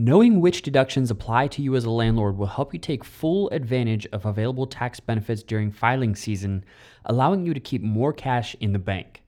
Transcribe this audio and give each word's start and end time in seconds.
Knowing 0.00 0.40
which 0.40 0.62
deductions 0.62 1.10
apply 1.10 1.48
to 1.48 1.60
you 1.60 1.74
as 1.74 1.82
a 1.82 1.90
landlord 1.90 2.38
will 2.38 2.46
help 2.46 2.72
you 2.72 2.78
take 2.78 3.02
full 3.02 3.50
advantage 3.50 4.06
of 4.12 4.24
available 4.24 4.64
tax 4.64 5.00
benefits 5.00 5.42
during 5.42 5.72
filing 5.72 6.14
season, 6.14 6.64
allowing 7.06 7.44
you 7.44 7.52
to 7.52 7.58
keep 7.58 7.82
more 7.82 8.12
cash 8.12 8.54
in 8.60 8.72
the 8.72 8.78
bank. 8.78 9.24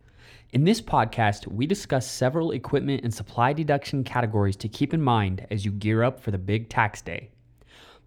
In 0.52 0.62
this 0.62 0.80
podcast, 0.80 1.48
we 1.48 1.66
discuss 1.66 2.08
several 2.08 2.52
equipment 2.52 3.02
and 3.02 3.12
supply 3.12 3.52
deduction 3.52 4.04
categories 4.04 4.54
to 4.58 4.68
keep 4.68 4.94
in 4.94 5.02
mind 5.02 5.44
as 5.50 5.64
you 5.64 5.72
gear 5.72 6.04
up 6.04 6.20
for 6.20 6.30
the 6.30 6.38
big 6.38 6.68
tax 6.68 7.02
day. 7.02 7.30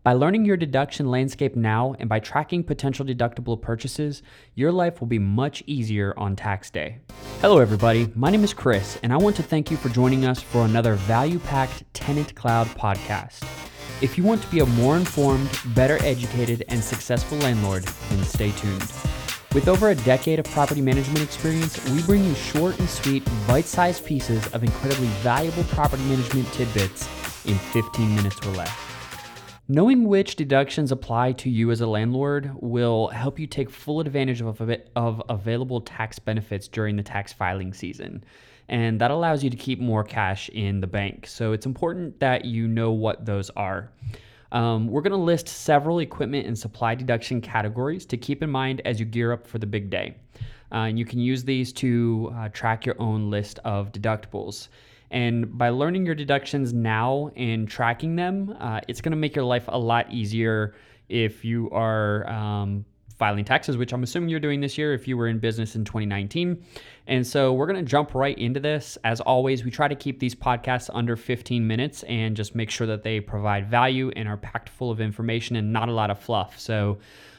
By 0.04 0.12
learning 0.12 0.44
your 0.44 0.58
deduction 0.58 1.10
landscape 1.10 1.56
now 1.56 1.96
and 1.98 2.10
by 2.10 2.20
tracking 2.20 2.66
potential 2.66 3.06
deductible 3.06 3.62
purchases, 3.62 4.22
your 4.54 4.70
life 4.70 5.00
will 5.00 5.08
be 5.08 5.18
much 5.18 5.64
easier 5.66 6.14
on 6.18 6.36
tax 6.36 6.70
day. 6.70 6.98
Hello, 7.40 7.60
everybody. 7.60 8.12
My 8.14 8.30
name 8.30 8.44
is 8.44 8.54
Chris, 8.54 9.00
and 9.02 9.14
I 9.14 9.18
want 9.18 9.38
to 9.38 9.44
thank 9.44 9.72
you 9.72 9.78
for 9.78 9.88
joining 9.88 10.26
us 10.26 10.42
for 10.42 10.66
another 10.66 10.96
value 10.96 11.40
packed 11.40 11.86
Tenant 11.94 12.36
Cloud 12.36 12.68
podcast. 12.68 13.48
If 14.02 14.18
you 14.18 14.26
want 14.26 14.42
to 14.42 14.48
be 14.50 14.60
a 14.60 14.66
more 14.66 14.98
informed, 14.98 15.50
better 15.68 15.98
educated, 16.04 16.66
and 16.68 16.84
successful 16.84 17.38
landlord, 17.38 17.84
then 18.10 18.24
stay 18.26 18.52
tuned. 18.52 18.92
With 19.54 19.70
over 19.70 19.92
a 19.92 19.96
decade 19.96 20.40
of 20.40 20.46
property 20.48 20.82
management 20.82 21.22
experience, 21.22 21.82
we 21.92 22.04
bring 22.04 22.26
you 22.26 22.36
short 22.36 22.78
and 22.78 22.90
sweet, 22.90 23.26
bite 23.48 23.64
sized 23.64 24.06
pieces 24.06 24.46
of 24.48 24.64
incredibly 24.64 25.08
valuable 25.24 25.64
property 25.64 26.04
management 26.04 26.52
tidbits 26.52 27.08
in 27.46 27.58
15 27.58 28.16
minutes 28.16 28.46
or 28.46 28.52
less. 28.52 28.93
Knowing 29.70 30.04
which 30.04 30.36
deductions 30.36 30.92
apply 30.92 31.32
to 31.32 31.50
you 31.50 31.72
as 31.72 31.80
a 31.80 31.88
landlord 31.88 32.52
will 32.60 33.08
help 33.08 33.40
you 33.40 33.48
take 33.48 33.70
full 33.70 34.02
advantage 34.02 34.42
of, 34.42 34.62
of 34.96 35.24
available 35.30 35.80
tax 35.80 36.20
benefits 36.20 36.68
during 36.68 36.98
the 36.98 37.04
tax 37.04 37.32
filing 37.32 37.74
season. 37.74 38.22
And 38.68 39.00
that 39.00 39.10
allows 39.10 39.42
you 39.42 39.50
to 39.50 39.56
keep 39.56 39.80
more 39.80 40.04
cash 40.04 40.50
in 40.50 40.82
the 40.82 40.88
bank. 40.88 41.28
So 41.28 41.54
it's 41.54 41.66
important 41.66 42.20
that 42.20 42.44
you 42.44 42.68
know 42.68 42.92
what 42.92 43.26
those 43.26 43.50
are. 43.52 43.90
Um, 44.52 44.88
we're 44.88 45.02
going 45.02 45.12
to 45.12 45.18
list 45.18 45.48
several 45.48 46.00
equipment 46.00 46.46
and 46.46 46.60
supply 46.60 46.94
deduction 46.94 47.40
categories 47.40 48.06
to 48.08 48.18
keep 48.18 48.44
in 48.44 48.50
mind 48.50 48.82
as 48.84 49.00
you 49.00 49.06
gear 49.06 49.32
up 49.32 49.48
for 49.48 49.60
the 49.60 49.66
big 49.66 49.90
day. 49.90 50.16
Uh, 50.74 50.88
and 50.88 51.00
you 51.00 51.06
can 51.06 51.20
use 51.20 51.44
these 51.46 51.72
to 51.74 52.34
uh, 52.36 52.50
track 52.50 52.86
your 52.86 52.96
own 53.00 53.30
list 53.30 53.60
of 53.64 53.94
deductibles. 53.94 54.68
And 55.14 55.56
by 55.56 55.70
learning 55.70 56.08
your 56.08 56.16
deductions 56.16 56.74
now 56.74 57.30
and 57.36 57.70
tracking 57.70 58.16
them, 58.16 58.58
uh, 58.60 58.82
it's 58.88 59.00
going 59.00 59.12
to 59.12 59.18
make 59.18 59.36
your 59.36 59.46
life 59.46 59.66
a 59.68 59.78
lot 59.78 60.12
easier 60.12 60.74
if 61.08 61.46
you 61.46 61.70
are 61.70 62.28
um, 62.28 62.84
filing 63.20 63.46
taxes, 63.46 63.78
which 63.78 63.94
I'm 63.94 64.02
assuming 64.02 64.30
you're 64.30 64.40
doing 64.40 64.60
this 64.60 64.76
year 64.76 64.92
if 64.92 65.08
you 65.08 65.16
were 65.16 65.28
in 65.28 65.38
business 65.38 65.76
in 65.76 65.86
2019. 65.86 66.66
And 67.06 67.28
so 67.28 67.54
we're 67.54 67.68
going 67.68 67.86
to 67.86 67.88
jump 67.88 68.16
right 68.16 68.36
into 68.40 68.60
this. 68.60 68.98
As 69.04 69.22
always, 69.22 69.64
we 69.64 69.70
try 69.70 69.88
to 69.88 69.94
keep 69.94 70.20
these 70.20 70.34
podcasts 70.34 70.90
under 70.92 71.16
15 71.16 71.66
minutes 71.68 72.02
and 72.04 72.36
just 72.36 72.56
make 72.56 72.72
sure 72.72 72.88
that 72.88 73.04
they 73.04 73.20
provide 73.20 73.70
value 73.70 74.10
and 74.16 74.28
are 74.28 74.38
packed 74.38 74.70
full 74.70 74.90
of 74.90 75.00
information 75.00 75.56
and 75.58 75.72
not 75.72 75.90
a 75.90 75.94
lot 75.94 76.10
of 76.10 76.18
fluff. 76.18 76.58
So 76.60 76.98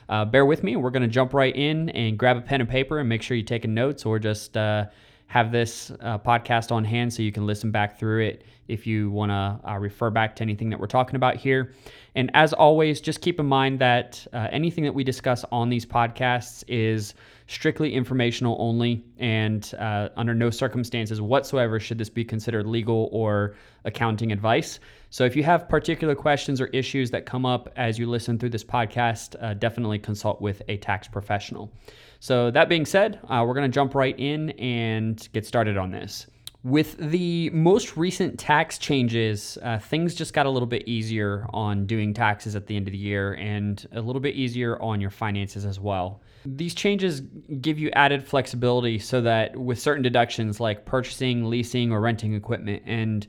uh, 0.08 0.24
bear 0.24 0.46
with 0.46 0.62
me. 0.62 0.76
We're 0.76 0.90
going 0.90 1.02
to 1.02 1.08
jump 1.08 1.34
right 1.34 1.54
in 1.54 1.88
and 1.88 2.16
grab 2.16 2.36
a 2.36 2.40
pen 2.40 2.60
and 2.60 2.70
paper 2.70 3.00
and 3.00 3.08
make 3.08 3.22
sure 3.22 3.36
you're 3.36 3.44
taking 3.44 3.74
notes 3.74 4.06
or 4.06 4.20
just. 4.20 4.56
Uh, 4.56 4.86
have 5.26 5.50
this 5.50 5.90
uh, 6.00 6.18
podcast 6.18 6.70
on 6.70 6.84
hand 6.84 7.12
so 7.12 7.22
you 7.22 7.32
can 7.32 7.46
listen 7.46 7.70
back 7.70 7.98
through 7.98 8.22
it 8.22 8.44
if 8.68 8.86
you 8.86 9.10
want 9.10 9.30
to 9.30 9.70
uh, 9.70 9.76
refer 9.78 10.10
back 10.10 10.36
to 10.36 10.42
anything 10.42 10.70
that 10.70 10.78
we're 10.78 10.86
talking 10.86 11.16
about 11.16 11.36
here. 11.36 11.72
And 12.14 12.30
as 12.34 12.52
always, 12.52 13.00
just 13.00 13.20
keep 13.20 13.40
in 13.40 13.46
mind 13.46 13.78
that 13.80 14.24
uh, 14.32 14.48
anything 14.52 14.84
that 14.84 14.94
we 14.94 15.04
discuss 15.04 15.44
on 15.50 15.68
these 15.68 15.84
podcasts 15.84 16.62
is 16.68 17.14
strictly 17.46 17.92
informational 17.92 18.56
only, 18.58 19.04
and 19.18 19.74
uh, 19.78 20.08
under 20.16 20.34
no 20.34 20.48
circumstances 20.50 21.20
whatsoever 21.20 21.78
should 21.78 21.98
this 21.98 22.08
be 22.08 22.24
considered 22.24 22.66
legal 22.66 23.08
or 23.12 23.54
accounting 23.84 24.32
advice. 24.32 24.78
So 25.10 25.24
if 25.24 25.36
you 25.36 25.42
have 25.42 25.68
particular 25.68 26.14
questions 26.14 26.60
or 26.60 26.66
issues 26.68 27.10
that 27.10 27.26
come 27.26 27.44
up 27.44 27.68
as 27.76 27.98
you 27.98 28.08
listen 28.08 28.38
through 28.38 28.50
this 28.50 28.64
podcast, 28.64 29.36
uh, 29.42 29.54
definitely 29.54 29.98
consult 29.98 30.40
with 30.40 30.62
a 30.68 30.76
tax 30.78 31.06
professional. 31.06 31.70
So, 32.24 32.50
that 32.52 32.70
being 32.70 32.86
said, 32.86 33.20
uh, 33.28 33.44
we're 33.46 33.52
going 33.52 33.70
to 33.70 33.74
jump 33.74 33.94
right 33.94 34.18
in 34.18 34.48
and 34.52 35.28
get 35.34 35.44
started 35.44 35.76
on 35.76 35.90
this. 35.90 36.26
With 36.62 36.96
the 36.96 37.50
most 37.50 37.98
recent 37.98 38.38
tax 38.38 38.78
changes, 38.78 39.58
uh, 39.62 39.78
things 39.78 40.14
just 40.14 40.32
got 40.32 40.46
a 40.46 40.48
little 40.48 40.66
bit 40.66 40.88
easier 40.88 41.46
on 41.50 41.84
doing 41.84 42.14
taxes 42.14 42.56
at 42.56 42.66
the 42.66 42.76
end 42.76 42.88
of 42.88 42.92
the 42.92 42.98
year 42.98 43.34
and 43.34 43.86
a 43.92 44.00
little 44.00 44.22
bit 44.22 44.36
easier 44.36 44.80
on 44.80 45.02
your 45.02 45.10
finances 45.10 45.66
as 45.66 45.78
well. 45.78 46.22
These 46.46 46.74
changes 46.74 47.20
give 47.60 47.78
you 47.78 47.90
added 47.90 48.26
flexibility 48.26 48.98
so 48.98 49.20
that 49.20 49.54
with 49.54 49.78
certain 49.78 50.02
deductions 50.02 50.60
like 50.60 50.86
purchasing, 50.86 51.50
leasing, 51.50 51.92
or 51.92 52.00
renting 52.00 52.32
equipment, 52.32 52.84
and 52.86 53.26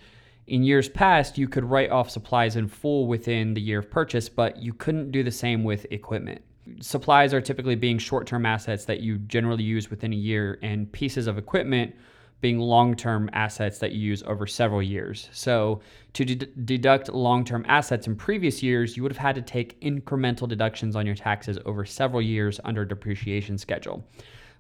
in 0.48 0.64
years 0.64 0.88
past, 0.88 1.38
you 1.38 1.50
could 1.50 1.66
write 1.66 1.92
off 1.92 2.10
supplies 2.10 2.56
in 2.56 2.70
full 2.70 3.08
within 3.08 3.56
the 3.56 3.62
year 3.62 3.80
of 3.80 3.92
purchase, 3.92 4.30
but 4.30 4.56
you 4.64 4.72
couldn't 4.72 5.12
do 5.12 5.22
the 5.22 5.32
same 5.32 5.66
with 5.66 5.86
equipment 5.92 6.42
supplies 6.82 7.34
are 7.34 7.42
typically 7.42 7.76
being 7.76 7.98
short 7.98 8.28
term 8.28 8.46
assets 8.46 8.86
that 8.86 9.00
you 9.00 9.18
generally 9.20 9.64
use 9.64 9.90
within 9.90 10.14
a 10.14 10.16
year, 10.16 10.60
and 10.62 10.92
pieces 10.92 11.28
of 11.28 11.38
equipment 11.38 11.96
being 12.42 12.60
long 12.60 12.96
term 12.96 13.30
assets 13.34 13.80
that 13.80 13.94
you 13.94 14.00
use 14.00 14.22
over 14.24 14.46
several 14.46 14.82
years. 14.82 15.30
So, 15.32 15.82
to 16.14 16.26
de- 16.26 16.46
deduct 16.46 17.10
long 17.10 17.44
term 17.44 17.66
assets 17.68 18.08
in 18.08 18.16
previous 18.16 18.62
years, 18.62 18.96
you 18.96 19.04
would 19.04 19.12
have 19.12 19.18
had 19.18 19.36
to 19.36 19.42
take 19.42 19.80
incremental 19.82 20.48
deductions 20.48 20.96
on 20.96 21.06
your 21.06 21.16
taxes 21.16 21.58
over 21.66 21.86
several 21.86 22.22
years 22.22 22.60
under 22.64 22.82
a 22.82 22.88
depreciation 22.88 23.58
schedule. 23.58 24.06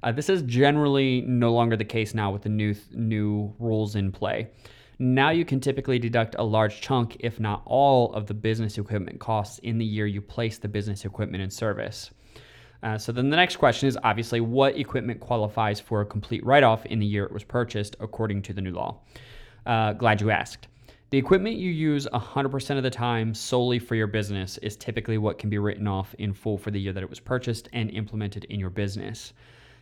Uh, 0.04 0.12
this 0.12 0.30
is 0.30 0.42
generally 0.44 1.22
no 1.22 1.52
longer 1.54 1.76
the 1.76 1.86
case 1.86 2.14
now 2.14 2.32
with 2.32 2.44
the 2.44 2.50
new, 2.50 2.76
new 2.92 3.54
rules 3.60 3.96
in 3.96 4.12
play. 4.12 4.50
Now 4.98 5.30
you 5.30 5.44
can 5.44 5.60
typically 5.60 6.00
deduct 6.00 6.36
a 6.40 6.44
large 6.44 6.80
chunk, 6.80 7.18
if 7.20 7.40
not 7.40 7.64
all, 7.66 8.14
of 8.14 8.28
the 8.28 8.34
business 8.34 8.78
equipment 8.78 9.20
costs 9.20 9.60
in 9.60 9.78
the 9.78 9.86
year 9.86 10.06
you 10.06 10.22
place 10.22 10.58
the 10.58 10.70
business 10.70 11.04
equipment 11.04 11.44
in 11.44 11.50
service. 11.50 12.12
Uh, 12.82 12.98
so 12.98 13.12
then 13.12 13.30
the 13.30 13.36
next 13.36 13.58
question 13.58 13.90
is 13.90 13.98
obviously 14.04 14.40
what 14.40 14.78
equipment 14.78 15.20
qualifies 15.20 15.80
for 15.80 16.02
a 16.02 16.06
complete 16.06 16.46
write 16.46 16.64
off 16.64 16.86
in 16.86 17.00
the 17.00 17.06
year 17.06 17.26
it 17.26 17.32
was 17.32 17.44
purchased 17.44 17.96
according 18.00 18.42
to 18.44 18.54
the 18.54 18.62
new 18.62 18.72
law? 18.72 19.00
Uh, 19.66 19.92
glad 19.94 20.22
you 20.22 20.30
asked. 20.30 20.68
The 21.10 21.18
equipment 21.18 21.58
you 21.58 21.72
use 21.72 22.08
100% 22.14 22.78
of 22.78 22.84
the 22.84 22.90
time 22.90 23.34
solely 23.34 23.80
for 23.80 23.96
your 23.96 24.08
business 24.08 24.58
is 24.60 24.76
typically 24.78 25.18
what 25.18 25.38
can 25.38 25.50
be 25.50 25.58
written 25.58 25.88
off 25.88 26.14
in 26.20 26.34
full 26.34 26.58
for 26.58 26.72
the 26.72 26.80
year 26.80 26.94
that 26.94 27.04
it 27.04 27.10
was 27.10 27.20
purchased 27.20 27.70
and 27.74 27.90
implemented 27.92 28.46
in 28.46 28.60
your 28.60 28.70
business. 28.70 29.34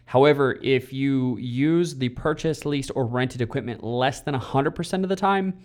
However, 0.06 0.60
if 0.62 0.92
you 0.94 1.38
use 1.38 1.96
the 1.96 2.10
purchased, 2.10 2.66
leased, 2.66 2.92
or 2.96 3.06
rented 3.06 3.42
equipment 3.42 3.84
less 3.84 4.22
than 4.22 4.36
100% 4.36 5.04
of 5.04 5.10
the 5.10 5.16
time, 5.16 5.58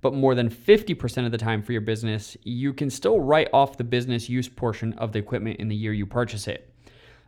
but 0.00 0.14
more 0.14 0.34
than 0.34 0.48
50% 0.48 1.26
of 1.26 1.32
the 1.32 1.38
time 1.38 1.62
for 1.62 1.72
your 1.72 1.80
business, 1.80 2.36
you 2.44 2.72
can 2.72 2.90
still 2.90 3.20
write 3.20 3.48
off 3.52 3.76
the 3.76 3.84
business 3.84 4.28
use 4.28 4.48
portion 4.48 4.92
of 4.94 5.12
the 5.12 5.18
equipment 5.18 5.58
in 5.58 5.68
the 5.68 5.74
year 5.74 5.92
you 5.92 6.06
purchase 6.06 6.46
it. 6.46 6.72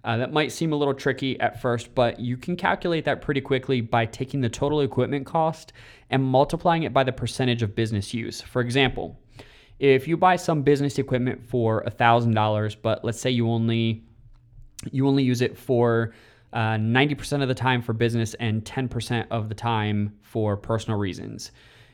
Uh, 0.02 0.16
that 0.16 0.32
might 0.32 0.50
seem 0.50 0.72
a 0.72 0.76
little 0.76 0.94
tricky 0.94 1.38
at 1.40 1.60
first, 1.60 1.94
but 1.94 2.18
you 2.20 2.36
can 2.36 2.56
calculate 2.56 3.04
that 3.04 3.20
pretty 3.20 3.40
quickly 3.40 3.80
by 3.80 4.06
taking 4.06 4.40
the 4.40 4.48
total 4.48 4.80
equipment 4.80 5.26
cost 5.26 5.72
and 6.08 6.22
multiplying 6.22 6.84
it 6.84 6.92
by 6.92 7.04
the 7.04 7.12
percentage 7.12 7.62
of 7.62 7.74
business 7.74 8.14
use. 8.14 8.40
For 8.40 8.62
example, 8.62 9.20
if 9.78 10.08
you 10.08 10.16
buy 10.16 10.36
some 10.36 10.62
business 10.62 10.98
equipment 10.98 11.44
for 11.46 11.84
$1,000, 11.84 12.76
but 12.80 13.04
let's 13.04 13.20
say 13.20 13.30
you 13.30 13.50
only 13.50 14.04
you 14.90 15.06
only 15.06 15.22
use 15.22 15.42
it 15.42 15.58
for 15.58 16.14
uh, 16.52 16.74
90% 16.74 17.42
of 17.42 17.48
the 17.48 17.54
time 17.54 17.82
for 17.82 17.92
business 17.92 18.34
and 18.34 18.64
10% 18.64 19.26
of 19.30 19.48
the 19.48 19.54
time 19.54 20.18
for 20.22 20.56
personal 20.56 20.98
reasons. 20.98 21.52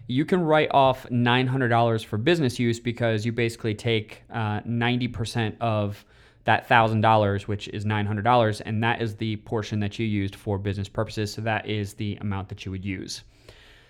You 0.08 0.24
can 0.24 0.40
write 0.40 0.68
off 0.72 1.06
$900 1.10 2.04
for 2.04 2.16
business 2.16 2.58
use 2.58 2.78
because 2.78 3.26
you 3.26 3.32
basically 3.32 3.74
take 3.74 4.22
uh, 4.30 4.60
90% 4.60 5.56
of 5.60 6.04
that 6.44 6.68
$1,000, 6.68 7.42
which 7.48 7.68
is 7.68 7.84
$900, 7.84 8.62
and 8.64 8.82
that 8.82 9.02
is 9.02 9.16
the 9.16 9.36
portion 9.36 9.80
that 9.80 9.98
you 9.98 10.06
used 10.06 10.36
for 10.36 10.58
business 10.58 10.88
purposes. 10.88 11.32
So 11.32 11.42
that 11.42 11.68
is 11.68 11.94
the 11.94 12.16
amount 12.20 12.48
that 12.50 12.64
you 12.64 12.70
would 12.70 12.84
use. 12.84 13.24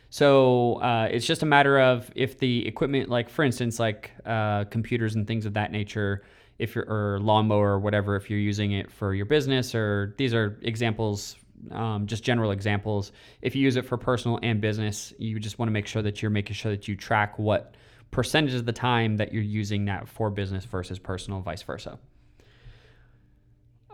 So 0.09 0.77
uh, 0.77 1.09
it's 1.11 1.27
just 1.27 1.43
a 1.43 1.47
matter 1.47 1.79
of 1.79 2.11
if 2.15 2.39
the 2.39 2.67
equipment, 2.67 3.11
like 3.11 3.29
for 3.29 3.45
instance, 3.45 3.79
like 3.79 4.13
uh, 4.25 4.65
computers 4.65 5.15
and 5.15 5.27
things 5.27 5.45
of 5.45 5.55
that 5.55 5.71
nature, 5.71 6.23
if 6.59 6.75
you're 6.75 6.85
or 6.89 7.21
lawnmower 7.21 7.73
or 7.73 7.79
whatever 7.79 8.17
if 8.17 8.31
you're 8.31 8.39
using 8.39 8.73
it 8.73 8.91
for 8.91 9.15
your 9.15 9.27
business 9.27 9.75
or 9.75 10.15
these 10.19 10.35
are 10.35 10.59
examples 10.63 11.37
um, 11.71 12.07
just 12.07 12.23
general 12.23 12.51
examples. 12.51 13.13
If 13.41 13.57
you 13.57 13.63
use 13.63 13.77
it 13.77 13.87
for 13.87 13.97
personal 13.97 14.39
and 14.43 14.61
business 14.61 15.13
you 15.19 15.39
just 15.39 15.59
want 15.59 15.69
to 15.69 15.73
make 15.73 15.87
sure 15.87 16.03
that 16.03 16.23
you're 16.23 16.31
making 16.31 16.55
sure 16.55 16.71
that 16.71 16.89
you 16.89 16.97
track 16.97 17.39
what 17.39 17.75
percentage 18.11 18.55
of 18.55 18.67
the 18.67 18.73
time 18.73 19.17
that 19.17 19.33
you're 19.33 19.43
using 19.43 19.85
that 19.87 20.09
for 20.09 20.31
business 20.31 20.65
versus 20.65 20.99
personal 20.99 21.41
vice 21.41 21.63
versa. 21.63 21.99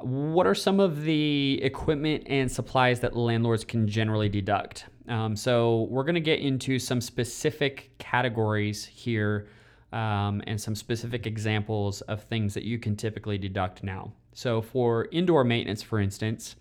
What 0.00 0.46
are 0.46 0.54
some 0.54 0.80
of 0.80 1.04
the 1.04 1.60
equipment 1.62 2.24
and 2.26 2.50
supplies 2.50 3.00
that 3.00 3.16
landlords 3.16 3.64
can 3.64 3.86
generally 3.86 4.28
deduct? 4.28 4.86
Um, 5.08 5.36
so 5.36 5.86
we're 5.90 6.02
going 6.02 6.16
to 6.16 6.20
get 6.20 6.40
into 6.40 6.78
some 6.78 7.00
specific 7.00 7.92
categories 7.98 8.84
here 8.84 9.48
um, 9.92 10.42
and 10.46 10.60
some 10.60 10.74
specific 10.74 11.26
examples 11.26 12.00
of 12.02 12.22
things 12.24 12.54
that 12.54 12.64
you 12.64 12.78
can 12.78 12.96
typically 12.96 13.38
deduct 13.38 13.82
now. 13.82 14.12
So, 14.32 14.62
for 14.62 15.08
indoor 15.12 15.44
maintenance, 15.44 15.82
for 15.82 16.00
instance, 16.00 16.56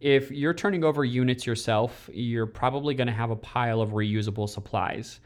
if 0.00 0.30
you're 0.30 0.54
turning 0.54 0.84
over 0.84 1.04
units 1.04 1.46
yourself, 1.46 2.10
you're 2.12 2.46
probably 2.46 2.94
going 2.94 3.06
to 3.06 3.12
have 3.12 3.30
a 3.30 3.36
pile 3.36 3.80
of 3.80 3.90
reusable 3.90 4.48
supplies. 4.48 5.20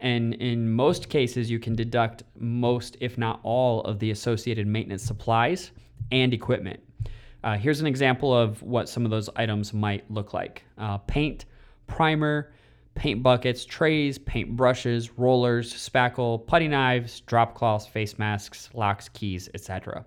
And 0.00 0.34
in 0.34 0.70
most 0.70 1.08
cases, 1.08 1.50
you 1.50 1.58
can 1.58 1.74
deduct 1.74 2.22
most, 2.36 2.96
if 3.00 3.18
not 3.18 3.40
all, 3.42 3.80
of 3.82 3.98
the 3.98 4.10
associated 4.10 4.66
maintenance 4.66 5.02
supplies 5.02 5.70
and 6.12 6.32
equipment. 6.34 6.80
Uh, 7.42 7.56
here's 7.56 7.80
an 7.80 7.86
example 7.86 8.36
of 8.36 8.62
what 8.62 8.88
some 8.88 9.04
of 9.04 9.10
those 9.10 9.30
items 9.36 9.72
might 9.72 10.08
look 10.10 10.34
like 10.34 10.64
uh, 10.76 10.98
paint, 10.98 11.44
primer, 11.86 12.52
paint 12.98 13.22
buckets, 13.22 13.64
trays, 13.64 14.18
paint 14.18 14.56
brushes, 14.56 15.16
rollers, 15.16 15.72
spackle, 15.72 16.44
putty 16.48 16.66
knives, 16.66 17.20
drop 17.20 17.54
cloths, 17.54 17.86
face 17.86 18.18
masks, 18.18 18.68
locks, 18.74 19.08
keys, 19.08 19.48
etc. 19.54 20.04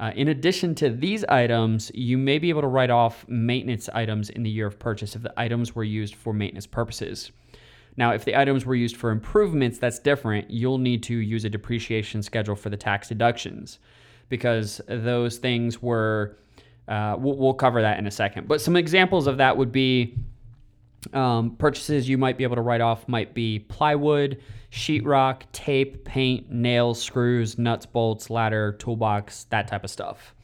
Uh, 0.00 0.10
in 0.16 0.28
addition 0.28 0.74
to 0.74 0.88
these 0.88 1.22
items, 1.24 1.90
you 1.94 2.16
may 2.16 2.38
be 2.38 2.48
able 2.48 2.62
to 2.62 2.66
write 2.66 2.88
off 2.88 3.28
maintenance 3.28 3.90
items 3.90 4.30
in 4.30 4.42
the 4.42 4.48
year 4.48 4.66
of 4.66 4.78
purchase 4.78 5.14
if 5.14 5.22
the 5.22 5.38
items 5.38 5.74
were 5.74 5.84
used 5.84 6.14
for 6.14 6.32
maintenance 6.32 6.66
purposes. 6.66 7.30
Now, 7.98 8.12
if 8.12 8.24
the 8.24 8.34
items 8.34 8.64
were 8.64 8.74
used 8.74 8.96
for 8.96 9.10
improvements, 9.10 9.78
that's 9.78 9.98
different. 9.98 10.50
You'll 10.50 10.78
need 10.78 11.02
to 11.04 11.14
use 11.14 11.44
a 11.44 11.50
depreciation 11.50 12.22
schedule 12.22 12.56
for 12.56 12.70
the 12.70 12.76
tax 12.76 13.06
deductions 13.06 13.80
because 14.30 14.80
those 14.88 15.36
things 15.36 15.82
were, 15.82 16.38
uh, 16.88 17.16
we'll, 17.18 17.36
we'll, 17.36 17.54
cover 17.54 17.82
that 17.82 17.98
in 17.98 18.06
a 18.06 18.10
second. 18.10 18.48
But 18.48 18.62
some 18.62 18.76
examples 18.76 19.26
of 19.26 19.36
that 19.36 19.56
would 19.58 19.70
be 19.70 20.16
um, 21.12 21.56
purchases 21.56 22.08
you 22.08 22.18
might 22.18 22.38
be 22.38 22.44
able 22.44 22.56
to 22.56 22.62
write 22.62 22.80
off 22.80 23.06
might 23.08 23.34
be 23.34 23.58
plywood, 23.58 24.40
sheetrock, 24.70 25.42
tape, 25.52 26.04
paint, 26.04 26.50
nails, 26.50 27.00
screws, 27.02 27.58
nuts, 27.58 27.86
bolts, 27.86 28.30
ladder, 28.30 28.72
toolbox, 28.72 29.44
that 29.44 29.68
type 29.68 29.84
of 29.84 29.90
stuff. 29.90 30.34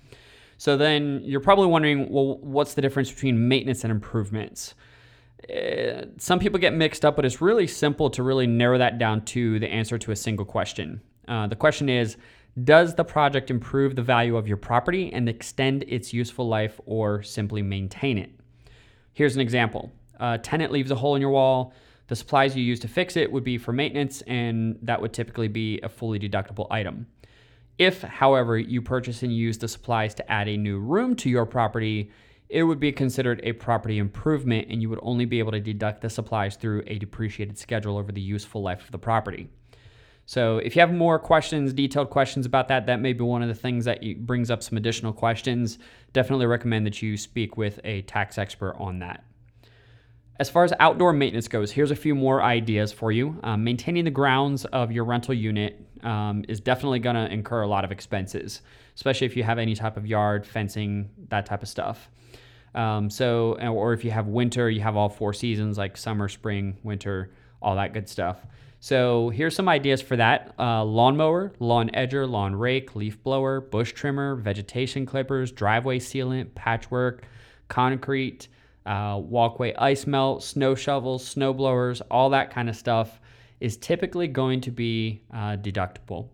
So 0.59 0.77
then 0.77 1.23
you're 1.25 1.41
probably 1.41 1.67
wondering, 1.67 2.11
well, 2.11 2.39
what's 2.39 2.75
the 2.75 2.83
difference 2.83 3.11
between 3.11 3.49
maintenance 3.49 3.83
and 3.83 3.91
improvements? 3.91 4.75
Uh, 5.49 6.05
some 6.19 6.39
people 6.39 6.59
get 6.59 6.75
mixed 6.75 7.05
up, 7.05 7.17
but 7.17 7.25
it's 7.25 7.41
really 7.41 7.67
simple 7.67 8.11
to 8.11 8.23
really 8.23 8.47
narrow 8.47 8.77
that 8.77 8.99
down 8.99 9.25
to 9.25 9.59
the 9.59 9.69
answer 9.69 9.99
to 9.99 10.13
a 10.13 10.17
single 10.17 10.45
question. 10.45 11.01
Uh, 11.27 11.47
the 11.47 11.57
question 11.57 11.89
is 11.89 12.19
Does 12.63 12.95
the 12.95 13.05
project 13.05 13.51
improve 13.51 13.97
the 13.97 14.03
value 14.03 14.37
of 14.37 14.47
your 14.47 14.59
property 14.59 15.11
and 15.13 15.29
extend 15.29 15.85
its 15.89 16.13
useful 16.13 16.47
life 16.47 16.79
or 16.85 17.23
simply 17.23 17.63
maintain 17.63 18.19
it? 18.19 18.31
Here's 19.15 19.35
an 19.35 19.41
example 19.41 19.93
tenant 20.43 20.73
leaves 20.73 20.91
a 20.91 20.95
hole 20.95 21.15
in 21.15 21.21
your 21.21 21.31
wall 21.31 21.73
the 22.11 22.17
supplies 22.17 22.57
you 22.57 22.65
use 22.65 22.81
to 22.81 22.89
fix 22.89 23.17
it 23.17 23.31
would 23.31 23.45
be 23.45 23.57
for 23.57 23.73
maintenance, 23.73 24.21
and 24.23 24.77
that 24.83 25.01
would 25.01 25.13
typically 25.13 25.47
be 25.47 25.79
a 25.85 25.89
fully 25.89 26.19
deductible 26.19 26.67
item. 26.69 27.07
If, 27.79 28.03
however, 28.03 28.59
you 28.59 28.83
purchase 28.83 29.23
and 29.23 29.33
use 29.33 29.59
the 29.59 29.69
supplies 29.69 30.13
to 30.17 30.29
add 30.29 30.49
a 30.49 30.57
new 30.57 30.81
room 30.81 31.15
to 31.17 31.31
your 31.31 31.47
property, 31.47 32.11
it 32.49 32.65
would 32.65 32.81
be 32.81 32.91
considered 32.91 33.41
a 33.45 33.53
property 33.53 33.99
improvement 33.99 34.67
and 34.71 34.83
you 34.83 34.91
would 34.91 34.99
only 35.03 35.25
be 35.25 35.39
able 35.39 35.53
to 35.53 35.61
deduct 35.61 36.01
the 36.01 36.11
supplies 36.11 36.57
through 36.57 36.83
a 36.89 36.99
depreciated 36.99 37.57
schedule 37.57 37.97
over 37.97 38.11
the 38.11 38.21
useful 38.21 38.61
life 38.61 38.85
of 38.85 38.91
the 38.91 38.99
property. 38.99 39.49
So, 40.27 40.59
if 40.59 40.75
you 40.75 40.81
have 40.81 40.93
more 40.93 41.21
questions, 41.21 41.73
detailed 41.73 42.11
questions 42.11 42.45
about 42.45 42.67
that, 42.69 42.87
that 42.87 42.99
may 42.99 43.13
be 43.13 43.23
one 43.23 43.43
of 43.43 43.49
the 43.49 43.55
things 43.55 43.85
that 43.85 44.03
brings 44.27 44.51
up 44.51 44.65
some 44.65 44.77
additional 44.77 45.13
questions. 45.13 45.79
Definitely 46.13 46.47
recommend 46.47 46.87
that 46.87 47.01
you 47.03 47.17
speak 47.17 47.57
with 47.57 47.79
a 47.85 48.03
tax 48.03 48.37
expert 48.37 48.75
on 48.81 48.99
that. 48.99 49.23
As 50.41 50.49
far 50.49 50.65
as 50.65 50.73
outdoor 50.81 51.13
maintenance 51.13 51.49
goes, 51.49 51.71
here's 51.71 51.91
a 51.91 51.97
few 51.97 52.15
more 52.15 52.43
ideas 52.43 52.93
for 52.93 53.13
you. 53.13 53.39
Um, 53.43 53.63
maintaining 53.63 54.07
the 54.07 54.11
grounds 54.11 54.65
of 54.65 54.91
your 54.91 55.05
rental 55.05 55.35
unit 55.35 55.79
um, 56.03 56.47
is 56.49 56.61
definitely 56.61 56.99
going 56.99 57.15
to 57.15 57.31
incur 57.31 57.61
a 57.61 57.67
lot 57.67 57.85
of 57.85 57.93
expenses, 57.93 58.63
especially 58.95 59.27
if 59.27 59.37
you 59.37 59.43
have 59.43 59.59
any 59.59 59.75
type 59.75 59.99
of 59.99 60.07
yard, 60.07 60.47
fencing, 60.47 61.11
that 61.29 61.45
type 61.45 61.63
of 61.63 61.69
stuff. 61.69 62.09
Um, 62.75 63.11
so, 63.11 63.59
or 63.61 63.93
if 63.93 64.03
you 64.03 64.13
have 64.13 64.29
winter, 64.29 64.71
you 64.71 64.81
have 64.81 64.97
all 64.97 65.11
four 65.11 65.35
seasons 65.35 65.77
like 65.77 65.99
summer, 65.99 66.27
spring, 66.27 66.79
winter, 66.83 67.33
all 67.61 67.77
that 67.77 67.93
good 67.93 68.09
stuff. 68.09 68.39
So, 68.79 69.29
here's 69.29 69.55
some 69.55 69.69
ideas 69.69 70.01
for 70.01 70.17
that 70.17 70.55
uh, 70.59 70.83
lawnmower, 70.83 71.53
lawn 71.59 71.91
edger, 71.91 72.27
lawn 72.27 72.57
rake, 72.57 72.97
leaf 72.97 73.23
blower, 73.23 73.61
bush 73.61 73.93
trimmer, 73.93 74.37
vegetation 74.37 75.05
clippers, 75.05 75.53
driveway 75.53 75.99
sealant, 75.99 76.55
patchwork, 76.55 77.27
concrete 77.69 78.49
uh, 78.91 79.17
walkway 79.19 79.73
ice 79.77 80.05
melt, 80.05 80.43
snow 80.43 80.75
shovels, 80.75 81.25
snow 81.25 81.55
blowers, 81.55 82.01
all 82.11 82.29
that 82.31 82.51
kind 82.51 82.69
of 82.69 82.75
stuff 82.75 83.21
is 83.61 83.77
typically 83.77 84.27
going 84.27 84.61
to 84.61 84.73
be 84.73 85.23
uh, 85.33 85.57
deductible. 85.57 86.27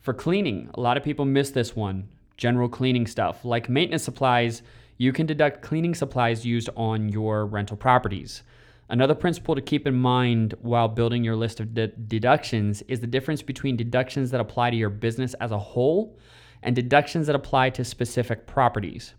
For 0.00 0.14
cleaning, 0.14 0.70
a 0.72 0.80
lot 0.80 0.96
of 0.96 1.02
people 1.02 1.26
miss 1.26 1.50
this 1.50 1.76
one 1.76 2.08
general 2.38 2.68
cleaning 2.68 3.06
stuff. 3.06 3.44
Like 3.44 3.68
maintenance 3.68 4.04
supplies, 4.04 4.62
you 4.96 5.12
can 5.12 5.26
deduct 5.26 5.60
cleaning 5.60 5.94
supplies 5.94 6.46
used 6.46 6.70
on 6.76 7.10
your 7.10 7.44
rental 7.44 7.76
properties. 7.76 8.42
Another 8.88 9.14
principle 9.14 9.54
to 9.54 9.60
keep 9.60 9.86
in 9.86 9.94
mind 9.94 10.54
while 10.62 10.88
building 10.88 11.22
your 11.22 11.36
list 11.36 11.60
of 11.60 11.74
de- 11.74 11.88
deductions 11.88 12.80
is 12.88 13.00
the 13.00 13.06
difference 13.06 13.42
between 13.42 13.76
deductions 13.76 14.30
that 14.30 14.40
apply 14.40 14.70
to 14.70 14.76
your 14.76 14.90
business 14.90 15.34
as 15.34 15.50
a 15.50 15.58
whole 15.58 16.18
and 16.62 16.74
deductions 16.74 17.26
that 17.26 17.36
apply 17.36 17.68
to 17.70 17.84
specific 17.84 18.46
properties. 18.46 19.14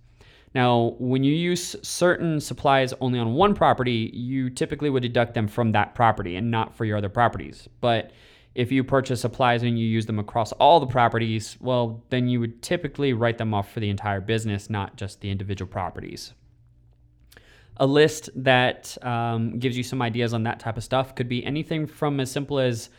Now, 0.56 0.96
when 1.00 1.24
you 1.24 1.34
use 1.34 1.76
certain 1.82 2.40
supplies 2.40 2.94
only 3.02 3.18
on 3.18 3.34
one 3.34 3.56
property, 3.56 4.12
you 4.14 4.50
typically 4.50 4.90
would 4.90 5.02
deduct 5.02 5.34
them 5.34 5.48
from 5.48 5.72
that 5.72 5.96
property 5.96 6.36
and 6.36 6.52
not 6.52 6.76
for 6.76 6.86
your 6.86 6.98
other 6.98 7.10
properties. 7.10 7.68
But 7.82 8.12
if 8.54 8.72
you 8.72 8.84
purchase 8.84 9.22
supplies 9.22 9.64
and 9.64 9.80
you 9.80 9.86
use 9.88 10.06
them 10.06 10.20
across 10.20 10.52
all 10.54 10.80
the 10.80 10.86
properties, 10.86 11.58
well, 11.60 12.04
then 12.10 12.28
you 12.28 12.40
would 12.40 12.62
typically 12.62 13.14
write 13.14 13.40
them 13.40 13.54
off 13.54 13.72
for 13.72 13.80
the 13.80 13.90
entire 13.90 14.22
business, 14.22 14.70
not 14.70 14.96
just 14.96 15.22
the 15.22 15.32
individual 15.32 15.70
properties. 15.70 16.34
A 17.78 17.88
list 17.88 18.30
that 18.36 18.96
um, 19.04 19.58
gives 19.58 19.76
you 19.76 19.82
some 19.82 20.04
ideas 20.04 20.36
on 20.36 20.44
that 20.44 20.60
type 20.60 20.78
of 20.78 20.84
stuff 20.84 21.16
could 21.16 21.28
be 21.28 21.44
anything 21.44 21.88
from 21.88 22.20
as 22.20 22.30
simple 22.30 22.60
as 22.60 22.90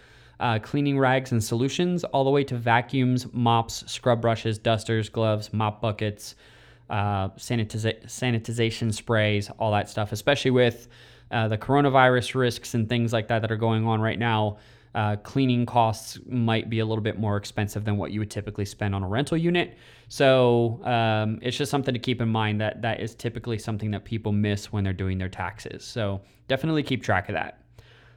uh, 0.41 0.59
cleaning 0.59 0.99
rags 0.99 1.31
and 1.31 1.43
solutions, 1.43 2.03
all 2.03 2.25
the 2.25 2.31
way 2.31 2.43
to 2.43 2.57
vacuums, 2.57 3.33
mops, 3.33 3.85
scrub 3.87 4.21
brushes, 4.21 4.59
dusters, 4.59 5.09
gloves, 5.09 5.53
mop 5.53 5.81
buckets, 5.81 6.35
uh, 6.91 7.31
sanitiza- 7.31 8.05
sanitization 8.07 8.93
sprays, 8.93 9.51
all 9.59 9.73
that 9.73 9.89
stuff, 9.89 10.13
especially 10.13 10.51
with 10.51 10.89
uh, 11.31 11.49
the 11.49 11.59
coronavirus 11.59 12.35
risks 12.35 12.75
and 12.75 12.89
things 12.89 13.13
like 13.13 13.29
that 13.29 13.43
that 13.43 13.51
are 13.51 13.57
going 13.57 13.87
on 13.87 14.01
right 14.01 14.19
now. 14.19 14.59
Uh, 14.95 15.17
cleaning 15.17 15.67
costs 15.67 16.21
might 16.27 16.71
be 16.71 16.79
a 16.79 16.87
little 16.87 17.03
bit 17.03 17.19
more 17.19 17.37
expensive 17.37 17.85
than 17.85 17.97
what 17.97 18.13
you 18.13 18.21
would 18.21 18.31
typically 18.31 18.65
spend 18.65 18.95
on 18.95 19.03
a 19.03 19.09
rental 19.09 19.37
unit. 19.37 19.77
So 20.09 20.81
um, 20.85 21.41
it's 21.43 21.57
just 21.57 21.71
something 21.71 21.93
to 21.93 21.99
keep 21.99 22.21
in 22.21 22.29
mind 22.29 22.61
that 22.61 22.83
that 22.83 23.01
is 23.01 23.17
typically 23.17 23.59
something 23.59 23.91
that 23.91 24.05
people 24.05 24.31
miss 24.31 24.73
when 24.73 24.85
they're 24.85 24.93
doing 24.93 25.19
their 25.19 25.29
taxes. 25.29 25.83
So 25.85 26.21
definitely 26.47 26.85
keep 26.85 27.03
track 27.03 27.29
of 27.29 27.35
that. 27.35 27.59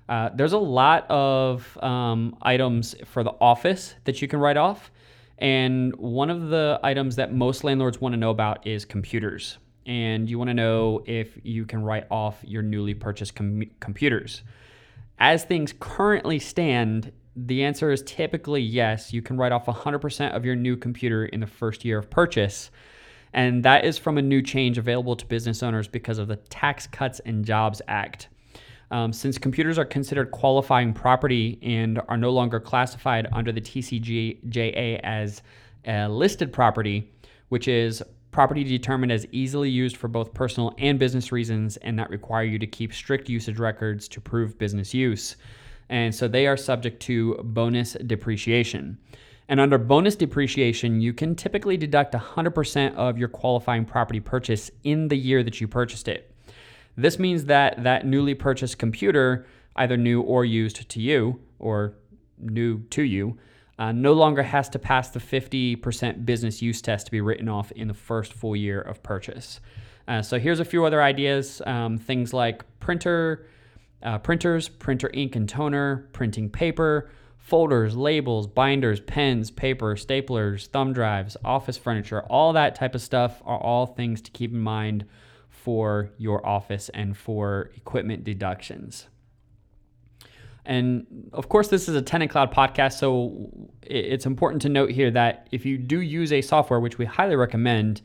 Uh, 0.07 0.29
there's 0.35 0.53
a 0.53 0.57
lot 0.57 1.09
of 1.09 1.77
um, 1.83 2.37
items 2.43 2.95
for 3.05 3.23
the 3.23 3.33
office 3.41 3.95
that 4.03 4.21
you 4.21 4.27
can 4.27 4.39
write 4.39 4.57
off. 4.57 4.91
And 5.37 5.95
one 5.95 6.29
of 6.29 6.49
the 6.49 6.79
items 6.83 7.15
that 7.17 7.33
most 7.33 7.63
landlords 7.63 8.01
want 8.01 8.13
to 8.13 8.17
know 8.17 8.31
about 8.31 8.65
is 8.65 8.85
computers. 8.85 9.57
And 9.85 10.29
you 10.29 10.37
want 10.37 10.49
to 10.49 10.53
know 10.53 11.03
if 11.05 11.37
you 11.43 11.65
can 11.65 11.83
write 11.83 12.07
off 12.09 12.37
your 12.43 12.61
newly 12.61 12.93
purchased 12.93 13.35
com- 13.35 13.69
computers. 13.79 14.43
As 15.19 15.43
things 15.43 15.73
currently 15.79 16.39
stand, 16.39 17.11
the 17.35 17.63
answer 17.63 17.91
is 17.91 18.01
typically 18.03 18.61
yes. 18.61 19.13
You 19.13 19.21
can 19.21 19.37
write 19.37 19.51
off 19.51 19.67
100% 19.67 20.35
of 20.35 20.43
your 20.43 20.55
new 20.55 20.75
computer 20.75 21.25
in 21.25 21.39
the 21.39 21.47
first 21.47 21.85
year 21.85 21.99
of 21.99 22.09
purchase. 22.09 22.71
And 23.33 23.63
that 23.63 23.85
is 23.85 23.97
from 23.97 24.17
a 24.17 24.21
new 24.21 24.41
change 24.41 24.77
available 24.77 25.15
to 25.15 25.25
business 25.25 25.61
owners 25.61 25.87
because 25.87 26.17
of 26.17 26.27
the 26.27 26.37
Tax 26.37 26.87
Cuts 26.87 27.19
and 27.25 27.45
Jobs 27.45 27.81
Act. 27.87 28.29
Um, 28.89 29.11
since 29.11 29.37
computers 29.37 29.77
are 29.77 29.85
considered 29.85 30.31
qualifying 30.31 30.93
property 30.93 31.59
and 31.61 32.01
are 32.07 32.17
no 32.17 32.29
longer 32.29 32.59
classified 32.59 33.27
under 33.33 33.51
the 33.51 33.59
TCJA 33.59 34.99
as 35.03 35.41
a 35.85 36.07
listed 36.07 36.53
property, 36.53 37.11
which 37.49 37.67
is 37.67 38.01
property 38.31 38.63
determined 38.63 39.11
as 39.11 39.25
easily 39.31 39.69
used 39.69 39.97
for 39.97 40.07
both 40.07 40.33
personal 40.33 40.73
and 40.77 40.99
business 40.99 41.31
reasons 41.31 41.77
and 41.77 41.97
that 41.97 42.09
require 42.09 42.43
you 42.43 42.59
to 42.59 42.67
keep 42.67 42.93
strict 42.93 43.27
usage 43.27 43.57
records 43.57 44.07
to 44.07 44.21
prove 44.21 44.57
business 44.57 44.93
use. 44.93 45.35
And 45.89 46.13
so 46.13 46.27
they 46.27 46.47
are 46.47 46.57
subject 46.57 47.01
to 47.03 47.35
bonus 47.43 47.93
depreciation. 47.93 48.97
And 49.49 49.59
under 49.59 49.77
bonus 49.77 50.15
depreciation, 50.15 50.99
you 50.99 51.13
can 51.13 51.33
typically 51.33 51.77
deduct 51.77 52.13
100% 52.13 52.95
of 52.95 53.17
your 53.17 53.29
qualifying 53.29 53.85
property 53.85 54.19
purchase 54.19 54.69
in 54.83 55.07
the 55.07 55.17
year 55.17 55.41
that 55.43 55.61
you 55.61 55.67
purchased 55.67 56.07
it. 56.07 56.31
This 56.97 57.19
means 57.19 57.45
that 57.45 57.83
that 57.83 58.05
newly 58.05 58.33
purchased 58.33 58.79
computer, 58.79 59.45
either 59.75 59.95
new 59.95 60.21
or 60.21 60.43
used 60.43 60.89
to 60.89 60.99
you 60.99 61.39
or 61.59 61.93
new 62.39 62.79
to 62.89 63.03
you, 63.03 63.37
uh, 63.77 63.91
no 63.91 64.13
longer 64.13 64.41
has 64.41 64.67
to 64.69 64.79
pass 64.79 65.09
the 65.09 65.19
50% 65.19 66.25
business 66.25 66.61
use 66.63 66.81
test 66.81 67.05
to 67.05 67.11
be 67.11 67.21
written 67.21 67.47
off 67.47 67.71
in 67.73 67.87
the 67.87 67.93
first 67.93 68.33
full 68.33 68.55
year 68.55 68.81
of 68.81 69.03
purchase. 69.03 69.59
Uh, 70.07 70.23
so 70.23 70.39
here's 70.39 70.59
a 70.59 70.65
few 70.65 70.85
other 70.85 71.01
ideas 71.01 71.61
um, 71.67 71.99
things 71.99 72.33
like 72.33 72.63
printer, 72.79 73.45
uh, 74.01 74.17
printers, 74.17 74.67
printer 74.67 75.11
ink 75.13 75.35
and 75.35 75.47
toner, 75.47 76.09
printing 76.13 76.49
paper, 76.49 77.11
folders, 77.37 77.95
labels, 77.95 78.47
binders, 78.47 78.99
pens, 79.01 79.51
paper, 79.51 79.95
staplers, 79.95 80.67
thumb 80.67 80.93
drives, 80.93 81.37
office 81.45 81.77
furniture, 81.77 82.23
all 82.23 82.53
that 82.53 82.73
type 82.73 82.95
of 82.95 83.01
stuff 83.01 83.41
are 83.45 83.59
all 83.59 83.85
things 83.85 84.21
to 84.21 84.31
keep 84.31 84.51
in 84.51 84.59
mind 84.59 85.05
for 85.67 86.09
your 86.17 86.45
office 86.45 86.87
and 86.93 87.17
for 87.17 87.71
equipment 87.75 88.23
deductions. 88.23 89.07
And 90.63 91.29
of 91.33 91.49
course, 91.49 91.67
this 91.67 91.89
is 91.89 91.95
a 91.97 92.01
Tenant 92.01 92.31
Cloud 92.31 92.53
podcast, 92.53 92.93
so 92.93 93.51
it's 93.81 94.25
important 94.25 94.61
to 94.61 94.69
note 94.69 94.91
here 94.91 95.11
that 95.11 95.49
if 95.51 95.65
you 95.65 95.77
do 95.77 95.99
use 95.99 96.31
a 96.31 96.41
software, 96.41 96.79
which 96.79 96.97
we 96.97 97.03
highly 97.03 97.35
recommend, 97.35 98.01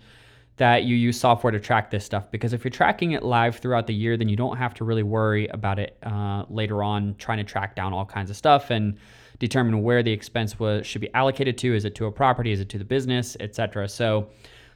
that 0.56 0.82
you 0.82 0.96
use 0.96 1.20
software 1.20 1.52
to 1.52 1.60
track 1.60 1.92
this 1.92 2.04
stuff 2.04 2.32
because 2.32 2.52
if 2.52 2.64
you're 2.64 2.70
tracking 2.72 3.12
it 3.12 3.22
live 3.22 3.58
throughout 3.58 3.86
the 3.86 3.94
year, 3.94 4.16
then 4.16 4.28
you 4.28 4.34
don't 4.34 4.56
have 4.56 4.74
to 4.74 4.84
really 4.84 5.04
worry 5.04 5.46
about 5.46 5.78
it 5.78 5.96
uh, 6.02 6.44
later 6.50 6.82
on 6.82 7.14
trying 7.16 7.38
to 7.38 7.44
track 7.44 7.76
down 7.76 7.92
all 7.92 8.04
kinds 8.04 8.28
of 8.28 8.36
stuff 8.36 8.70
and 8.70 8.98
determine 9.38 9.84
where 9.84 10.02
the 10.02 10.10
expense 10.10 10.58
was 10.58 10.84
should 10.84 11.00
be 11.00 11.14
allocated 11.14 11.56
to. 11.58 11.76
Is 11.76 11.84
it 11.84 11.94
to 11.94 12.06
a 12.06 12.10
property? 12.10 12.50
Is 12.50 12.58
it 12.58 12.68
to 12.70 12.78
the 12.78 12.84
business, 12.84 13.36
etc. 13.38 13.88
So, 13.88 14.30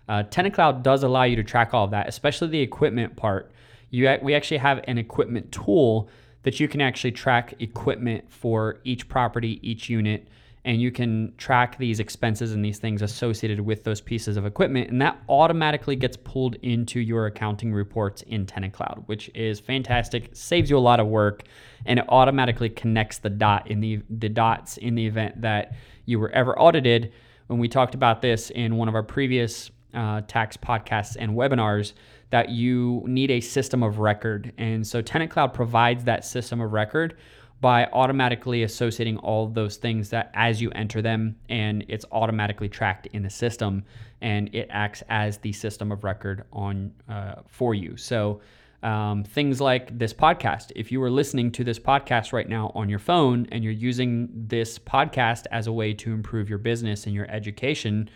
uh, 0.08 0.22
Tenant 0.24 0.54
Cloud 0.54 0.82
does 0.82 1.02
allow 1.02 1.24
you 1.24 1.36
to 1.36 1.44
track 1.44 1.74
all 1.74 1.84
of 1.84 1.90
that, 1.90 2.08
especially 2.08 2.48
the 2.48 2.60
equipment 2.60 3.16
part. 3.16 3.52
You 3.90 4.16
we 4.22 4.34
actually 4.34 4.58
have 4.58 4.80
an 4.88 4.98
equipment 4.98 5.52
tool 5.52 6.08
that 6.42 6.60
you 6.60 6.68
can 6.68 6.80
actually 6.80 7.12
track 7.12 7.54
equipment 7.58 8.24
for 8.30 8.80
each 8.84 9.08
property, 9.08 9.58
each 9.62 9.88
unit 9.88 10.28
and 10.66 10.82
you 10.82 10.90
can 10.90 11.32
track 11.38 11.78
these 11.78 12.00
expenses 12.00 12.52
and 12.52 12.62
these 12.64 12.78
things 12.78 13.00
associated 13.00 13.60
with 13.60 13.84
those 13.84 14.00
pieces 14.00 14.36
of 14.36 14.44
equipment 14.44 14.90
and 14.90 15.00
that 15.00 15.16
automatically 15.28 15.94
gets 15.96 16.16
pulled 16.16 16.56
into 16.56 17.00
your 17.00 17.26
accounting 17.26 17.72
reports 17.72 18.22
in 18.22 18.44
tenant 18.44 18.74
cloud 18.74 19.02
which 19.06 19.30
is 19.34 19.60
fantastic 19.60 20.28
saves 20.34 20.68
you 20.68 20.76
a 20.76 20.78
lot 20.78 21.00
of 21.00 21.06
work 21.06 21.44
and 21.86 22.00
it 22.00 22.04
automatically 22.08 22.68
connects 22.68 23.18
the 23.18 23.30
dot 23.30 23.70
in 23.70 23.80
the 23.80 24.02
the 24.10 24.28
dots 24.28 24.76
in 24.76 24.94
the 24.96 25.06
event 25.06 25.40
that 25.40 25.72
you 26.04 26.18
were 26.18 26.30
ever 26.30 26.58
audited 26.58 27.12
when 27.46 27.60
we 27.60 27.68
talked 27.68 27.94
about 27.94 28.20
this 28.20 28.50
in 28.50 28.76
one 28.76 28.88
of 28.88 28.94
our 28.94 29.04
previous 29.04 29.70
uh, 29.94 30.22
tax 30.22 30.56
podcasts 30.56 31.16
and 31.18 31.32
webinars 31.32 31.92
that 32.30 32.48
you 32.50 33.02
need 33.06 33.30
a 33.30 33.40
system 33.40 33.82
of 33.82 33.98
record. 33.98 34.52
And 34.58 34.86
so 34.86 35.00
tenant 35.00 35.30
cloud 35.30 35.54
provides 35.54 36.04
that 36.04 36.24
system 36.24 36.60
of 36.60 36.72
record 36.72 37.16
by 37.60 37.86
automatically 37.86 38.62
associating 38.64 39.16
all 39.18 39.46
those 39.46 39.76
things 39.76 40.10
that 40.10 40.30
as 40.34 40.60
you 40.60 40.70
enter 40.72 41.00
them 41.00 41.36
and 41.48 41.84
it's 41.88 42.04
automatically 42.12 42.68
tracked 42.68 43.06
in 43.08 43.22
the 43.22 43.30
system 43.30 43.82
and 44.20 44.54
it 44.54 44.68
acts 44.70 45.02
as 45.08 45.38
the 45.38 45.52
system 45.52 45.90
of 45.90 46.04
record 46.04 46.44
on 46.52 46.92
uh, 47.08 47.36
for 47.46 47.74
you. 47.74 47.96
So 47.96 48.40
um, 48.82 49.24
things 49.24 49.60
like 49.60 49.98
this 49.98 50.12
podcast. 50.12 50.70
If 50.76 50.92
you 50.92 51.02
are 51.02 51.10
listening 51.10 51.50
to 51.52 51.64
this 51.64 51.78
podcast 51.78 52.32
right 52.32 52.48
now 52.48 52.70
on 52.74 52.88
your 52.88 52.98
phone 52.98 53.46
and 53.50 53.64
you're 53.64 53.72
using 53.72 54.28
this 54.32 54.78
podcast 54.78 55.46
as 55.50 55.66
a 55.66 55.72
way 55.72 55.94
to 55.94 56.12
improve 56.12 56.48
your 56.48 56.58
business 56.58 57.06
and 57.06 57.14
your 57.14 57.28
education 57.30 58.10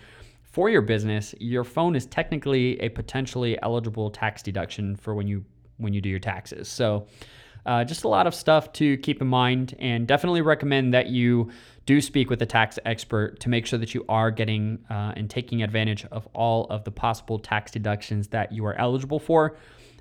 for 0.50 0.68
your 0.68 0.82
business 0.82 1.34
your 1.38 1.64
phone 1.64 1.96
is 1.96 2.06
technically 2.06 2.78
a 2.80 2.88
potentially 2.88 3.60
eligible 3.62 4.10
tax 4.10 4.42
deduction 4.42 4.96
for 4.96 5.14
when 5.14 5.26
you 5.26 5.44
when 5.78 5.92
you 5.92 6.00
do 6.00 6.08
your 6.08 6.18
taxes 6.18 6.68
so 6.68 7.06
uh, 7.66 7.84
just 7.84 8.04
a 8.04 8.08
lot 8.08 8.26
of 8.26 8.34
stuff 8.34 8.72
to 8.74 8.96
keep 8.98 9.20
in 9.20 9.26
mind, 9.28 9.74
and 9.78 10.06
definitely 10.06 10.40
recommend 10.40 10.94
that 10.94 11.08
you 11.08 11.50
do 11.86 12.00
speak 12.00 12.30
with 12.30 12.40
a 12.42 12.46
tax 12.46 12.78
expert 12.84 13.40
to 13.40 13.48
make 13.48 13.66
sure 13.66 13.78
that 13.78 13.94
you 13.94 14.04
are 14.08 14.30
getting 14.30 14.78
uh, 14.90 15.12
and 15.16 15.28
taking 15.28 15.62
advantage 15.62 16.04
of 16.06 16.26
all 16.34 16.66
of 16.66 16.84
the 16.84 16.90
possible 16.90 17.38
tax 17.38 17.70
deductions 17.70 18.28
that 18.28 18.52
you 18.52 18.64
are 18.64 18.74
eligible 18.74 19.18
for. 19.18 19.56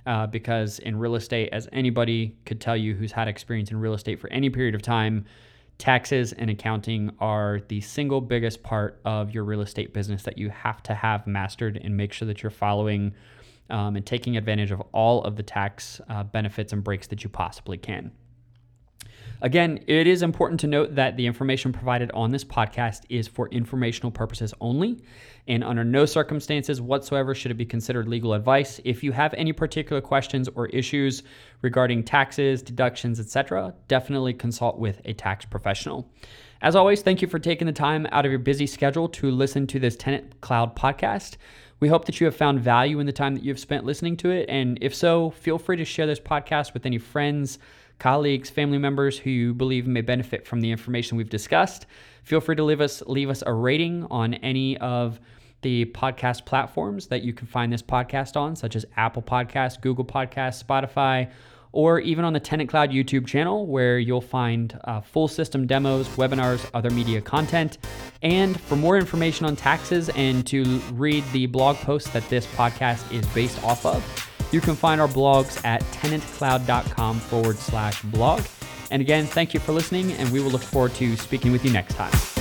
Uh, 0.05 0.25
because 0.25 0.79
in 0.79 0.97
real 0.97 1.15
estate, 1.15 1.49
as 1.51 1.67
anybody 1.73 2.35
could 2.45 2.61
tell 2.61 2.75
you 2.75 2.95
who's 2.95 3.11
had 3.11 3.27
experience 3.27 3.69
in 3.69 3.77
real 3.77 3.93
estate 3.93 4.19
for 4.19 4.29
any 4.31 4.49
period 4.49 4.73
of 4.73 4.81
time, 4.81 5.25
taxes 5.79 6.33
and 6.33 6.49
accounting 6.49 7.09
are 7.19 7.61
the 7.69 7.81
single 7.81 8.21
biggest 8.21 8.61
part 8.61 8.99
of 9.05 9.31
your 9.31 9.45
real 9.45 9.61
estate 9.61 9.93
business 9.93 10.23
that 10.23 10.37
you 10.37 10.49
have 10.49 10.83
to 10.83 10.93
have 10.93 11.25
mastered 11.25 11.79
and 11.81 11.95
make 11.97 12.13
sure 12.13 12.27
that 12.27 12.43
you're 12.43 12.51
following 12.51 13.13
um, 13.69 13.95
and 13.95 14.05
taking 14.05 14.35
advantage 14.35 14.71
of 14.71 14.81
all 14.91 15.23
of 15.23 15.37
the 15.37 15.43
tax 15.43 16.01
uh, 16.09 16.21
benefits 16.21 16.73
and 16.73 16.83
breaks 16.83 17.07
that 17.07 17.23
you 17.23 17.29
possibly 17.29 17.77
can. 17.77 18.11
Again, 19.41 19.79
it 19.87 20.05
is 20.05 20.21
important 20.21 20.59
to 20.61 20.67
note 20.67 20.95
that 20.95 21.15
the 21.15 21.25
information 21.25 21.71
provided 21.71 22.11
on 22.11 22.29
this 22.29 22.43
podcast 22.43 23.03
is 23.07 23.25
for 23.25 23.47
informational 23.49 24.11
purposes 24.11 24.53
only, 24.59 25.01
and 25.47 25.63
under 25.63 25.85
no 25.85 26.05
circumstances 26.05 26.81
whatsoever 26.81 27.33
should 27.33 27.51
it 27.51 27.55
be 27.55 27.65
considered 27.65 28.09
legal 28.09 28.33
advice. 28.33 28.81
If 28.83 29.01
you 29.01 29.13
have 29.13 29.33
any 29.35 29.53
particular 29.53 30.01
questions 30.01 30.49
or 30.55 30.67
issues 30.67 31.23
regarding 31.61 32.03
taxes, 32.03 32.61
deductions, 32.61 33.17
etc., 33.17 33.73
definitely 33.87 34.33
consult 34.33 34.77
with 34.77 34.99
a 35.05 35.13
tax 35.13 35.45
professional. 35.45 36.11
As 36.61 36.75
always, 36.75 37.01
thank 37.01 37.21
you 37.21 37.29
for 37.29 37.39
taking 37.39 37.65
the 37.65 37.71
time 37.71 38.07
out 38.11 38.25
of 38.25 38.31
your 38.31 38.39
busy 38.39 38.67
schedule 38.67 39.07
to 39.07 39.31
listen 39.31 39.65
to 39.67 39.79
this 39.79 39.95
Tenant 39.95 40.41
Cloud 40.41 40.75
podcast. 40.75 41.37
We 41.79 41.87
hope 41.87 42.03
that 42.05 42.19
you 42.19 42.25
have 42.25 42.35
found 42.35 42.59
value 42.59 42.99
in 42.99 43.05
the 43.05 43.13
time 43.13 43.35
that 43.35 43.43
you've 43.45 43.57
spent 43.57 43.85
listening 43.85 44.17
to 44.17 44.31
it. 44.31 44.49
And 44.49 44.77
if 44.81 44.93
so, 44.93 45.29
feel 45.29 45.57
free 45.57 45.77
to 45.77 45.85
share 45.85 46.07
this 46.07 46.19
podcast 46.19 46.73
with 46.73 46.85
any 46.85 46.97
friends, 46.97 47.57
colleagues, 47.99 48.49
family 48.49 48.77
members 48.77 49.19
who 49.19 49.29
you 49.29 49.53
believe 49.53 49.85
may 49.85 50.01
benefit 50.01 50.47
from 50.47 50.61
the 50.61 50.71
information 50.71 51.17
we've 51.17 51.29
discussed. 51.29 51.85
Feel 52.23 52.39
free 52.39 52.55
to 52.55 52.63
leave 52.63 52.81
us 52.81 53.01
leave 53.05 53.29
us 53.29 53.43
a 53.45 53.53
rating 53.53 54.05
on 54.09 54.33
any 54.35 54.77
of 54.77 55.19
the 55.61 55.85
podcast 55.85 56.45
platforms 56.45 57.07
that 57.07 57.21
you 57.21 57.33
can 57.33 57.47
find 57.47 57.71
this 57.71 57.81
podcast 57.81 58.37
on, 58.37 58.55
such 58.55 58.75
as 58.75 58.85
Apple 58.95 59.21
Podcasts, 59.21 59.79
Google 59.79 60.05
Podcasts, 60.05 60.63
Spotify, 60.63 61.29
or 61.71 61.99
even 61.99 62.25
on 62.25 62.33
the 62.33 62.39
Tenant 62.39 62.69
Cloud 62.69 62.89
YouTube 62.89 63.27
channel, 63.27 63.67
where 63.67 63.99
you'll 63.99 64.21
find 64.21 64.79
uh, 64.85 65.01
full 65.01 65.27
system 65.27 65.67
demos, 65.67 66.07
webinars, 66.09 66.67
other 66.73 66.89
media 66.89 67.21
content. 67.21 67.77
And 68.21 68.59
for 68.59 68.75
more 68.75 68.97
information 68.97 69.45
on 69.45 69.55
taxes 69.55 70.09
and 70.09 70.47
to 70.47 70.63
read 70.93 71.23
the 71.31 71.45
blog 71.45 71.75
post 71.77 72.11
that 72.13 72.27
this 72.29 72.45
podcast 72.47 73.11
is 73.13 73.25
based 73.27 73.61
off 73.63 73.85
of, 73.85 74.28
you 74.51 74.61
can 74.61 74.75
find 74.75 74.99
our 74.99 75.07
blogs 75.07 75.63
at 75.65 75.81
tenantcloud.com 75.91 77.19
forward 77.19 77.57
slash 77.57 78.01
blog. 78.03 78.41
And 78.91 79.01
again, 79.01 79.25
thank 79.25 79.53
you 79.53 79.59
for 79.59 79.71
listening, 79.71 80.13
and 80.13 80.29
we 80.31 80.39
will 80.39 80.51
look 80.51 80.63
forward 80.63 80.93
to 80.95 81.15
speaking 81.15 81.51
with 81.51 81.63
you 81.63 81.71
next 81.71 81.93
time. 81.95 82.38